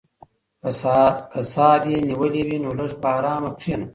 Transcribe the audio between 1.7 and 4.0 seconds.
دې نیولې وي نو لږ په ارامه کښېنه.